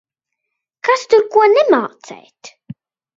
[0.87, 2.51] Kas tur ko nemācēt?!